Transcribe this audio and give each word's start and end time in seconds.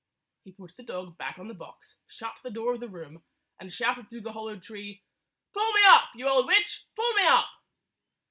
He 0.43 0.51
put 0.51 0.75
the 0.75 0.81
dog 0.81 1.19
back 1.19 1.37
on 1.37 1.47
the 1.47 1.53
box, 1.53 1.97
shut 2.07 2.33
the 2.41 2.49
door 2.49 2.73
of 2.73 2.79
the 2.79 2.89
room, 2.89 3.23
and 3.59 3.71
shouted 3.71 4.09
through 4.09 4.21
the 4.21 4.31
hollow 4.33 4.57
tree, 4.57 5.03
"Pull 5.53 5.71
me 5.73 5.81
up, 5.85 6.09
you 6.15 6.27
old 6.27 6.47
witch! 6.47 6.87
Pull 6.95 7.13
me 7.13 7.27
up!" 7.27 7.45